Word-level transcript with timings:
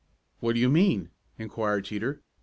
"What 0.39 0.55
do 0.55 0.59
you 0.59 0.67
mean?" 0.71 1.11
inquired 1.37 1.85
Teeter. 1.85 2.23